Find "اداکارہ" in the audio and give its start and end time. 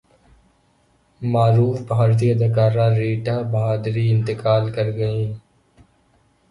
2.31-2.87